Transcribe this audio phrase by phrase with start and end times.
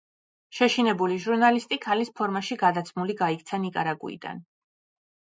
[0.59, 4.41] შეშინებული ჟურნალისტი ქალის ფორმაში გადაცმული გაიქცა ნიკარაგუიდან.